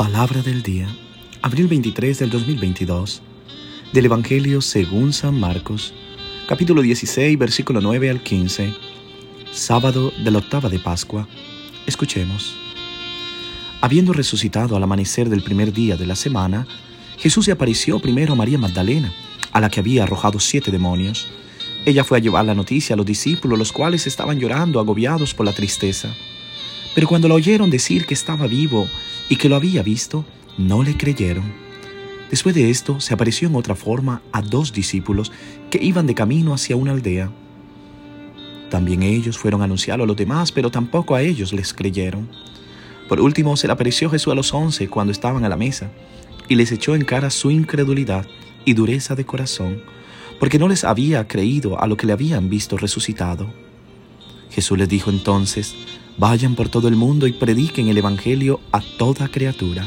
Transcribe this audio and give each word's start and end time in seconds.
Palabra 0.00 0.40
del 0.40 0.62
día, 0.62 0.88
abril 1.42 1.66
23 1.66 2.20
del 2.20 2.30
2022, 2.30 3.20
del 3.92 4.06
Evangelio 4.06 4.62
según 4.62 5.12
San 5.12 5.38
Marcos, 5.38 5.92
capítulo 6.48 6.80
16, 6.80 7.38
versículo 7.38 7.82
9 7.82 8.08
al 8.08 8.22
15, 8.22 8.72
sábado 9.52 10.10
de 10.24 10.30
la 10.30 10.38
octava 10.38 10.70
de 10.70 10.78
Pascua. 10.78 11.28
Escuchemos. 11.84 12.56
Habiendo 13.82 14.14
resucitado 14.14 14.74
al 14.74 14.82
amanecer 14.82 15.28
del 15.28 15.42
primer 15.42 15.70
día 15.70 15.98
de 15.98 16.06
la 16.06 16.16
semana, 16.16 16.66
Jesús 17.18 17.44
se 17.44 17.52
apareció 17.52 17.98
primero 17.98 18.32
a 18.32 18.36
María 18.36 18.56
Magdalena, 18.56 19.12
a 19.52 19.60
la 19.60 19.68
que 19.68 19.80
había 19.80 20.04
arrojado 20.04 20.40
siete 20.40 20.70
demonios. 20.70 21.28
Ella 21.84 22.04
fue 22.04 22.16
a 22.16 22.22
llevar 22.22 22.46
la 22.46 22.54
noticia 22.54 22.94
a 22.94 22.96
los 22.96 23.04
discípulos, 23.04 23.58
los 23.58 23.70
cuales 23.70 24.06
estaban 24.06 24.40
llorando, 24.40 24.80
agobiados 24.80 25.34
por 25.34 25.44
la 25.44 25.52
tristeza. 25.52 26.08
Pero 26.94 27.06
cuando 27.06 27.28
lo 27.28 27.34
oyeron 27.34 27.68
decir 27.68 28.06
que 28.06 28.14
estaba 28.14 28.46
vivo 28.46 28.88
y 29.30 29.36
que 29.36 29.48
lo 29.48 29.54
había 29.54 29.82
visto, 29.82 30.26
no 30.58 30.82
le 30.82 30.96
creyeron. 30.96 31.44
Después 32.30 32.52
de 32.54 32.68
esto, 32.68 33.00
se 33.00 33.14
apareció 33.14 33.48
en 33.48 33.54
otra 33.54 33.76
forma 33.76 34.22
a 34.32 34.42
dos 34.42 34.72
discípulos 34.72 35.30
que 35.70 35.78
iban 35.80 36.08
de 36.08 36.16
camino 36.16 36.52
hacia 36.52 36.74
una 36.76 36.90
aldea. 36.90 37.30
También 38.70 39.04
ellos 39.04 39.38
fueron 39.38 39.62
a 39.62 39.64
anunciarlo 39.64 40.02
a 40.02 40.06
los 40.06 40.16
demás, 40.16 40.50
pero 40.50 40.70
tampoco 40.70 41.14
a 41.14 41.22
ellos 41.22 41.52
les 41.52 41.72
creyeron. 41.72 42.28
Por 43.08 43.20
último, 43.20 43.56
se 43.56 43.68
le 43.68 43.72
apareció 43.72 44.10
Jesús 44.10 44.32
a 44.32 44.36
los 44.36 44.52
once 44.52 44.88
cuando 44.88 45.12
estaban 45.12 45.44
a 45.44 45.48
la 45.48 45.56
mesa, 45.56 45.92
y 46.48 46.56
les 46.56 46.72
echó 46.72 46.96
en 46.96 47.04
cara 47.04 47.30
su 47.30 47.52
incredulidad 47.52 48.26
y 48.64 48.74
dureza 48.74 49.14
de 49.14 49.26
corazón, 49.26 49.80
porque 50.40 50.58
no 50.58 50.66
les 50.66 50.82
había 50.82 51.28
creído 51.28 51.80
a 51.80 51.86
lo 51.86 51.96
que 51.96 52.06
le 52.06 52.12
habían 52.12 52.50
visto 52.50 52.76
resucitado. 52.76 53.48
Jesús 54.50 54.76
les 54.76 54.88
dijo 54.88 55.10
entonces, 55.10 55.76
Vayan 56.18 56.54
por 56.54 56.68
todo 56.68 56.88
el 56.88 56.96
mundo 56.96 57.26
y 57.26 57.32
prediquen 57.32 57.88
el 57.88 57.98
Evangelio 57.98 58.60
a 58.72 58.80
toda 58.80 59.28
criatura. 59.28 59.86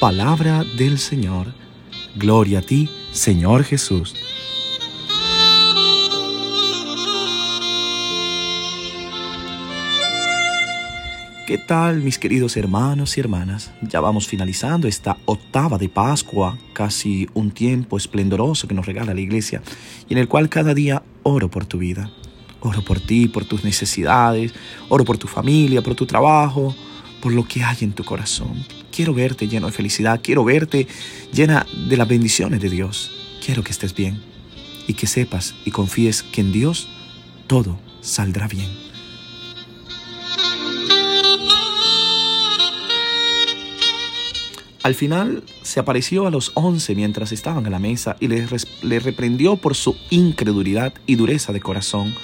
Palabra 0.00 0.64
del 0.76 0.98
Señor. 0.98 1.48
Gloria 2.16 2.60
a 2.60 2.62
ti, 2.62 2.88
Señor 3.12 3.64
Jesús. 3.64 4.14
¿Qué 11.50 11.58
tal 11.58 12.00
mis 12.00 12.16
queridos 12.18 12.56
hermanos 12.56 13.16
y 13.16 13.20
hermanas? 13.20 13.72
Ya 13.82 14.00
vamos 14.00 14.28
finalizando 14.28 14.86
esta 14.86 15.16
octava 15.24 15.78
de 15.78 15.88
Pascua, 15.88 16.56
casi 16.72 17.28
un 17.34 17.50
tiempo 17.50 17.96
esplendoroso 17.96 18.68
que 18.68 18.74
nos 18.74 18.86
regala 18.86 19.14
la 19.14 19.20
iglesia 19.20 19.60
y 20.08 20.12
en 20.12 20.18
el 20.18 20.28
cual 20.28 20.48
cada 20.48 20.74
día 20.74 21.02
oro 21.24 21.50
por 21.50 21.66
tu 21.66 21.78
vida. 21.78 22.08
Oro 22.60 22.82
por 22.82 23.00
ti, 23.00 23.28
por 23.28 23.44
tus 23.44 23.64
necesidades, 23.64 24.52
oro 24.88 25.04
por 25.04 25.18
tu 25.18 25.26
familia, 25.26 25.82
por 25.82 25.94
tu 25.94 26.06
trabajo, 26.06 26.74
por 27.20 27.32
lo 27.32 27.44
que 27.46 27.62
hay 27.62 27.78
en 27.80 27.92
tu 27.92 28.04
corazón. 28.04 28.64
Quiero 28.90 29.14
verte 29.14 29.48
lleno 29.48 29.66
de 29.66 29.72
felicidad, 29.72 30.20
quiero 30.22 30.44
verte 30.44 30.86
llena 31.32 31.66
de 31.88 31.96
las 31.96 32.08
bendiciones 32.08 32.60
de 32.60 32.70
Dios. 32.70 33.10
Quiero 33.44 33.62
que 33.62 33.70
estés 33.70 33.94
bien 33.94 34.20
y 34.86 34.94
que 34.94 35.06
sepas 35.06 35.54
y 35.64 35.70
confíes 35.70 36.22
que 36.22 36.40
en 36.40 36.52
Dios 36.52 36.88
todo 37.46 37.78
saldrá 38.00 38.48
bien. 38.48 38.68
Al 44.82 44.94
final 44.94 45.44
se 45.62 45.78
apareció 45.78 46.26
a 46.26 46.30
los 46.30 46.52
once 46.54 46.94
mientras 46.94 47.32
estaban 47.32 47.66
a 47.66 47.70
la 47.70 47.78
mesa 47.78 48.16
y 48.18 48.28
les, 48.28 48.66
les 48.82 49.02
reprendió 49.02 49.56
por 49.56 49.74
su 49.74 49.94
incredulidad 50.08 50.94
y 51.06 51.16
dureza 51.16 51.52
de 51.52 51.60
corazón 51.60 52.14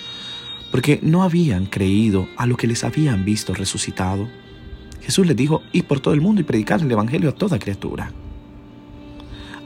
porque 0.71 0.99
no 1.03 1.23
habían 1.23 1.67
creído 1.67 2.29
a 2.37 2.47
lo 2.47 2.57
que 2.57 2.67
les 2.67 2.85
habían 2.85 3.25
visto 3.25 3.55
resucitado. 3.55 4.29
Jesús 5.01 5.27
les 5.27 5.37
dijo, 5.37 5.63
ir 5.73 5.85
por 5.87 6.01
todo 6.01 6.15
el 6.15 6.21
mundo 6.21 6.41
y 6.41 6.45
predicar 6.45 6.81
el 6.81 6.91
Evangelio 6.91 7.31
a 7.31 7.35
toda 7.35 7.59
criatura. 7.59 8.13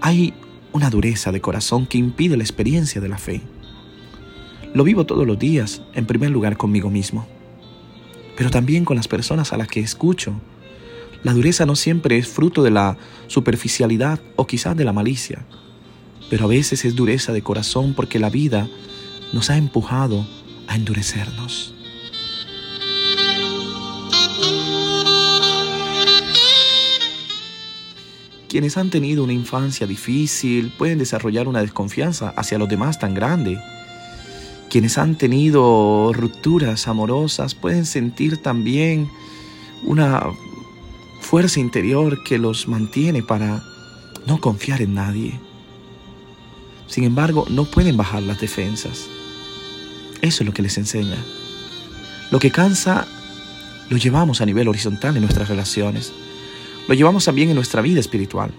Hay 0.01 0.34
una 0.73 0.91
dureza 0.91 1.33
de 1.33 1.41
corazón 1.41 1.87
que 1.87 1.99
impide 1.99 2.37
la 2.37 2.44
experiencia 2.44 3.00
de 3.00 3.09
la 3.09 3.19
fe. 3.19 3.41
Lo 4.72 4.84
vivo 4.84 5.05
todos 5.05 5.27
los 5.27 5.38
días, 5.38 5.83
en 5.94 6.06
primer 6.06 6.31
lugar 6.31 6.56
conmigo 6.56 6.91
mismo, 6.91 7.27
pero 8.37 8.50
también 8.50 8.84
con 8.84 8.97
las 8.97 9.09
personas 9.09 9.53
a 9.53 9.56
las 9.56 9.69
que 9.69 9.81
escucho. 9.81 10.34
La 11.22 11.34
dureza 11.34 11.67
no 11.67 11.77
siempre 11.77 12.19
es 12.19 12.28
fruto 12.28 12.62
de 12.62 12.71
la 12.71 12.97
superficialidad 13.27 14.21
o 14.37 14.47
quizás 14.47 14.77
de 14.77 14.84
la 14.84 14.93
malicia, 14.93 15.44
pero 16.31 16.44
a 16.44 16.49
veces 16.49 16.84
es 16.84 16.94
dureza 16.94 17.32
de 17.32 17.43
corazón 17.43 17.94
porque 17.94 18.19
la 18.19 18.31
vida 18.31 18.69
nos 19.32 19.50
ha 19.50 19.56
empujado 19.56 20.25
a 20.70 20.76
endurecernos. 20.76 21.75
Quienes 28.48 28.76
han 28.76 28.91
tenido 28.91 29.25
una 29.25 29.32
infancia 29.32 29.86
difícil 29.86 30.72
pueden 30.78 30.98
desarrollar 30.98 31.48
una 31.48 31.60
desconfianza 31.60 32.32
hacia 32.36 32.58
los 32.58 32.69
demás 32.69 33.00
tan 33.00 33.14
grande. 33.14 33.58
Quienes 34.70 34.97
han 34.97 35.16
tenido 35.16 36.12
rupturas 36.12 36.87
amorosas 36.87 37.56
pueden 37.56 37.84
sentir 37.84 38.38
también 38.38 39.08
una 39.82 40.22
fuerza 41.20 41.58
interior 41.58 42.22
que 42.22 42.38
los 42.38 42.69
mantiene 42.69 43.25
para 43.25 43.62
no 44.26 44.41
confiar 44.41 44.82
en 44.82 44.94
nadie. 44.94 45.41
Sin 46.87 47.02
embargo, 47.02 47.44
no 47.50 47.64
pueden 47.64 47.97
bajar 47.97 48.22
las 48.22 48.41
defensas. 48.41 49.08
Eso 50.22 50.42
es 50.42 50.47
lo 50.47 50.53
que 50.53 50.62
les 50.62 50.78
enseña. 50.78 51.16
Lo 52.31 52.38
que 52.38 52.50
cansa 52.50 53.06
lo 53.88 53.97
llevamos 53.97 54.41
a 54.41 54.47
nivel 54.47 54.69
horizontal 54.69 55.16
en 55.16 55.22
nuestras 55.22 55.48
relaciones. 55.48 56.12
Lo 56.88 56.94
llevamos 56.94 57.25
también 57.25 57.48
en 57.48 57.56
nuestra 57.56 57.82
vida 57.82 58.00
espiritual. 58.00 58.53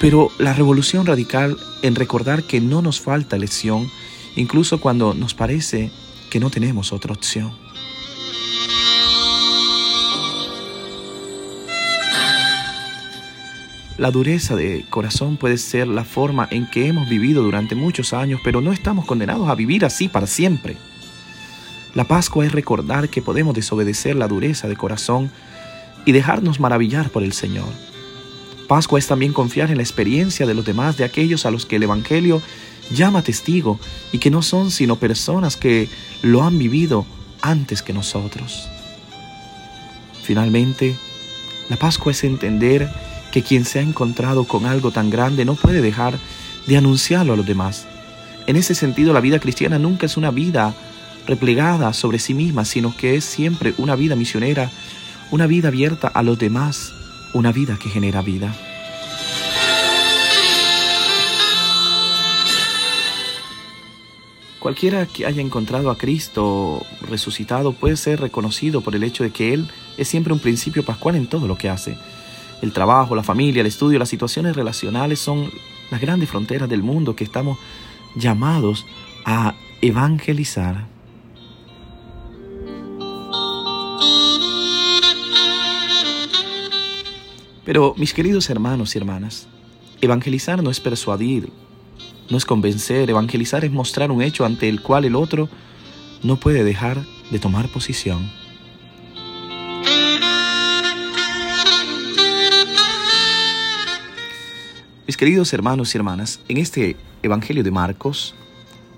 Pero 0.00 0.30
la 0.38 0.52
revolución 0.52 1.06
radical 1.06 1.56
en 1.82 1.94
recordar 1.94 2.44
que 2.44 2.60
no 2.60 2.82
nos 2.82 3.00
falta 3.00 3.36
elección, 3.36 3.90
incluso 4.36 4.80
cuando 4.80 5.14
nos 5.14 5.34
parece 5.34 5.90
que 6.30 6.40
no 6.40 6.50
tenemos 6.50 6.92
otra 6.92 7.12
opción. 7.12 7.67
La 13.98 14.12
dureza 14.12 14.54
de 14.54 14.84
corazón 14.88 15.36
puede 15.36 15.58
ser 15.58 15.88
la 15.88 16.04
forma 16.04 16.46
en 16.52 16.70
que 16.70 16.86
hemos 16.86 17.08
vivido 17.08 17.42
durante 17.42 17.74
muchos 17.74 18.12
años, 18.12 18.40
pero 18.44 18.60
no 18.60 18.72
estamos 18.72 19.04
condenados 19.04 19.48
a 19.48 19.56
vivir 19.56 19.84
así 19.84 20.06
para 20.06 20.28
siempre. 20.28 20.76
La 21.96 22.04
Pascua 22.04 22.46
es 22.46 22.52
recordar 22.52 23.08
que 23.08 23.22
podemos 23.22 23.56
desobedecer 23.56 24.14
la 24.14 24.28
dureza 24.28 24.68
de 24.68 24.76
corazón 24.76 25.32
y 26.04 26.12
dejarnos 26.12 26.60
maravillar 26.60 27.10
por 27.10 27.24
el 27.24 27.32
Señor. 27.32 27.68
Pascua 28.68 29.00
es 29.00 29.08
también 29.08 29.32
confiar 29.32 29.72
en 29.72 29.78
la 29.78 29.82
experiencia 29.82 30.46
de 30.46 30.54
los 30.54 30.64
demás, 30.64 30.96
de 30.96 31.02
aquellos 31.02 31.44
a 31.44 31.50
los 31.50 31.66
que 31.66 31.74
el 31.76 31.82
Evangelio 31.82 32.40
llama 32.92 33.22
testigo 33.22 33.80
y 34.12 34.18
que 34.18 34.30
no 34.30 34.42
son 34.42 34.70
sino 34.70 34.94
personas 34.94 35.56
que 35.56 35.88
lo 36.22 36.44
han 36.44 36.56
vivido 36.56 37.04
antes 37.42 37.82
que 37.82 37.92
nosotros. 37.92 38.68
Finalmente, 40.22 40.96
la 41.68 41.76
Pascua 41.76 42.12
es 42.12 42.22
entender 42.22 42.88
que 43.32 43.42
quien 43.42 43.64
se 43.64 43.78
ha 43.78 43.82
encontrado 43.82 44.44
con 44.44 44.66
algo 44.66 44.90
tan 44.90 45.10
grande 45.10 45.44
no 45.44 45.54
puede 45.54 45.80
dejar 45.80 46.18
de 46.66 46.76
anunciarlo 46.76 47.32
a 47.32 47.36
los 47.36 47.46
demás. 47.46 47.86
En 48.46 48.56
ese 48.56 48.74
sentido, 48.74 49.12
la 49.12 49.20
vida 49.20 49.38
cristiana 49.38 49.78
nunca 49.78 50.06
es 50.06 50.16
una 50.16 50.30
vida 50.30 50.74
replegada 51.26 51.92
sobre 51.92 52.18
sí 52.18 52.32
misma, 52.34 52.64
sino 52.64 52.96
que 52.96 53.14
es 53.14 53.24
siempre 53.24 53.74
una 53.76 53.94
vida 53.94 54.16
misionera, 54.16 54.70
una 55.30 55.46
vida 55.46 55.68
abierta 55.68 56.08
a 56.08 56.22
los 56.22 56.38
demás, 56.38 56.92
una 57.34 57.52
vida 57.52 57.78
que 57.78 57.90
genera 57.90 58.22
vida. 58.22 58.54
Cualquiera 64.58 65.06
que 65.06 65.24
haya 65.24 65.40
encontrado 65.40 65.90
a 65.90 65.96
Cristo 65.96 66.84
resucitado 67.08 67.72
puede 67.72 67.96
ser 67.96 68.20
reconocido 68.20 68.80
por 68.80 68.96
el 68.96 69.04
hecho 69.04 69.22
de 69.22 69.30
que 69.30 69.54
Él 69.54 69.68
es 69.96 70.08
siempre 70.08 70.32
un 70.32 70.40
principio 70.40 70.84
pascual 70.84 71.14
en 71.14 71.26
todo 71.26 71.46
lo 71.46 71.56
que 71.56 71.68
hace. 71.68 71.96
El 72.62 72.72
trabajo, 72.72 73.14
la 73.14 73.22
familia, 73.22 73.60
el 73.60 73.66
estudio, 73.66 73.98
las 73.98 74.08
situaciones 74.08 74.56
relacionales 74.56 75.20
son 75.20 75.50
las 75.90 76.00
grandes 76.00 76.28
fronteras 76.28 76.68
del 76.68 76.82
mundo 76.82 77.14
que 77.14 77.24
estamos 77.24 77.58
llamados 78.16 78.86
a 79.24 79.54
evangelizar. 79.80 80.86
Pero 87.64 87.94
mis 87.98 88.14
queridos 88.14 88.48
hermanos 88.48 88.94
y 88.94 88.98
hermanas, 88.98 89.46
evangelizar 90.00 90.62
no 90.62 90.70
es 90.70 90.80
persuadir, 90.80 91.52
no 92.30 92.38
es 92.38 92.46
convencer, 92.46 93.10
evangelizar 93.10 93.64
es 93.64 93.70
mostrar 93.70 94.10
un 94.10 94.22
hecho 94.22 94.46
ante 94.46 94.68
el 94.68 94.80
cual 94.80 95.04
el 95.04 95.14
otro 95.14 95.48
no 96.22 96.36
puede 96.36 96.64
dejar 96.64 97.04
de 97.30 97.38
tomar 97.38 97.68
posición. 97.68 98.37
Mis 105.08 105.16
queridos 105.16 105.54
hermanos 105.54 105.94
y 105.94 105.96
hermanas, 105.96 106.40
en 106.48 106.58
este 106.58 106.94
Evangelio 107.22 107.64
de 107.64 107.70
Marcos 107.70 108.34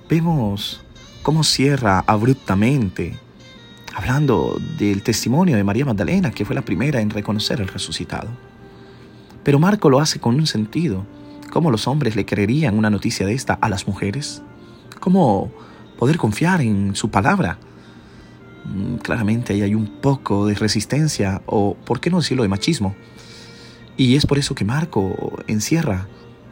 vemos 0.08 0.82
cómo 1.22 1.44
cierra 1.44 2.02
abruptamente, 2.04 3.16
hablando 3.94 4.60
del 4.76 5.04
testimonio 5.04 5.56
de 5.56 5.62
María 5.62 5.84
Magdalena, 5.84 6.32
que 6.32 6.44
fue 6.44 6.56
la 6.56 6.62
primera 6.62 7.00
en 7.00 7.10
reconocer 7.10 7.60
al 7.60 7.68
resucitado. 7.68 8.28
Pero 9.44 9.60
Marco 9.60 9.88
lo 9.88 10.00
hace 10.00 10.18
con 10.18 10.34
un 10.34 10.48
sentido. 10.48 11.06
¿Cómo 11.52 11.70
los 11.70 11.86
hombres 11.86 12.16
le 12.16 12.26
creerían 12.26 12.76
una 12.76 12.90
noticia 12.90 13.24
de 13.24 13.34
esta 13.34 13.54
a 13.54 13.68
las 13.68 13.86
mujeres? 13.86 14.42
¿Cómo 14.98 15.52
poder 15.96 16.16
confiar 16.16 16.60
en 16.60 16.96
su 16.96 17.12
palabra? 17.12 17.56
Mm, 18.64 18.96
claramente 18.96 19.52
ahí 19.52 19.62
hay 19.62 19.76
un 19.76 20.00
poco 20.00 20.48
de 20.48 20.56
resistencia 20.56 21.40
o, 21.46 21.76
¿por 21.76 22.00
qué 22.00 22.10
no 22.10 22.18
decirlo, 22.18 22.42
de 22.42 22.48
machismo? 22.48 22.96
Y 24.00 24.17
es 24.17 24.25
por 24.25 24.38
eso 24.38 24.55
que 24.55 24.64
Marco 24.64 25.43
encierra 25.47 26.06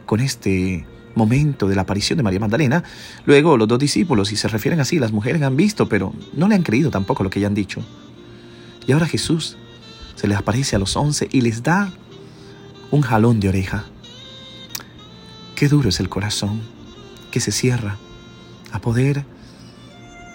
con 0.05 0.19
este 0.19 0.85
momento 1.15 1.67
de 1.67 1.73
la 1.73 1.81
aparición 1.81 2.17
de 2.17 2.21
María 2.21 2.39
Magdalena, 2.39 2.83
luego 3.25 3.57
los 3.57 3.67
dos 3.67 3.79
discípulos, 3.79 4.31
y 4.31 4.35
se 4.35 4.47
refieren 4.47 4.79
así, 4.79 4.99
las 4.99 5.11
mujeres 5.11 5.41
han 5.41 5.57
visto, 5.57 5.89
pero 5.89 6.13
no 6.33 6.47
le 6.47 6.53
han 6.53 6.61
creído 6.61 6.91
tampoco 6.91 7.23
lo 7.23 7.31
que 7.31 7.43
han 7.43 7.55
dicho. 7.55 7.81
Y 8.85 8.91
ahora 8.91 9.07
Jesús 9.07 9.57
se 10.13 10.27
les 10.27 10.37
aparece 10.37 10.75
a 10.75 10.79
los 10.79 10.95
once 10.95 11.27
y 11.31 11.41
les 11.41 11.63
da 11.63 11.91
un 12.91 13.01
jalón 13.01 13.39
de 13.39 13.49
oreja. 13.49 13.85
Qué 15.55 15.69
duro 15.69 15.89
es 15.89 15.99
el 15.99 16.07
corazón 16.07 16.61
que 17.31 17.39
se 17.39 17.51
cierra 17.51 17.97
a 18.71 18.79
poder 18.79 19.25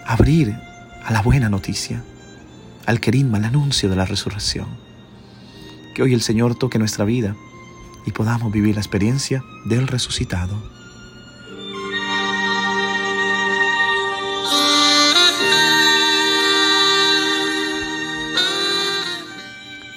abrir 0.05 0.53
a 1.05 1.13
la 1.13 1.21
buena 1.21 1.47
noticia, 1.47 2.03
al 2.85 2.99
querigma, 2.99 3.37
al 3.37 3.45
anuncio 3.45 3.87
de 3.87 3.95
la 3.95 4.03
resurrección. 4.03 4.84
Que 5.95 6.03
hoy 6.03 6.13
el 6.13 6.21
Señor 6.21 6.55
toque 6.55 6.77
nuestra 6.77 7.05
vida 7.05 7.37
y 8.05 8.11
podamos 8.11 8.51
vivir 8.51 8.75
la 8.75 8.81
experiencia 8.81 9.45
del 9.63 9.87
resucitado. 9.87 10.55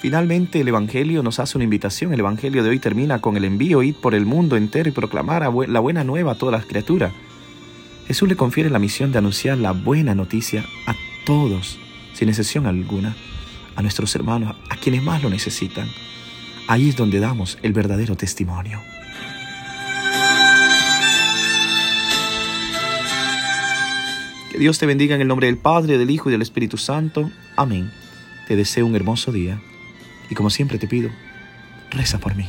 Finalmente 0.01 0.61
el 0.61 0.69
Evangelio 0.69 1.21
nos 1.21 1.39
hace 1.39 1.57
una 1.57 1.65
invitación. 1.65 2.13
El 2.13 2.21
Evangelio 2.21 2.63
de 2.63 2.69
hoy 2.69 2.79
termina 2.79 3.19
con 3.19 3.35
el 3.35 3.43
envío, 3.43 3.83
id 3.83 3.95
por 3.95 4.15
el 4.15 4.25
mundo 4.25 4.55
entero 4.55 4.87
y 4.87 4.93
proclamar 4.93 5.41
la 5.67 5.79
buena 5.81 6.05
nueva 6.05 6.31
a 6.31 6.35
todas 6.35 6.53
las 6.53 6.65
criaturas. 6.65 7.11
Jesús 8.07 8.29
le 8.29 8.37
confiere 8.37 8.69
la 8.69 8.79
misión 8.79 9.11
de 9.11 9.17
anunciar 9.17 9.57
la 9.57 9.73
buena 9.73 10.15
noticia 10.15 10.65
a 10.87 10.95
todos, 11.25 11.77
sin 12.13 12.29
excepción 12.29 12.65
alguna, 12.67 13.17
a 13.75 13.81
nuestros 13.81 14.13
hermanos, 14.15 14.55
a 14.69 14.75
quienes 14.75 15.03
más 15.03 15.21
lo 15.23 15.29
necesitan. 15.29 15.87
Ahí 16.67 16.89
es 16.89 16.95
donde 16.95 17.19
damos 17.19 17.57
el 17.61 17.73
verdadero 17.73 18.15
testimonio. 18.15 18.81
Que 24.51 24.57
Dios 24.57 24.77
te 24.77 24.85
bendiga 24.85 25.15
en 25.15 25.21
el 25.21 25.27
nombre 25.27 25.47
del 25.47 25.57
Padre, 25.57 25.97
del 25.97 26.09
Hijo 26.09 26.29
y 26.29 26.31
del 26.31 26.41
Espíritu 26.41 26.77
Santo. 26.77 27.31
Amén. 27.55 27.91
Te 28.47 28.55
deseo 28.55 28.85
un 28.85 28.95
hermoso 28.95 29.31
día 29.31 29.61
y 30.29 30.35
como 30.35 30.49
siempre 30.49 30.77
te 30.77 30.87
pido, 30.87 31.09
reza 31.91 32.19
por 32.19 32.35
mí. 32.35 32.45